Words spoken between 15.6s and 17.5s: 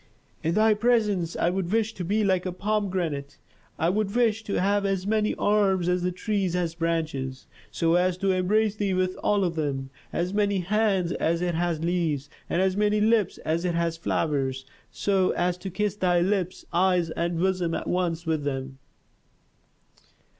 kiss thy lips, eyes, and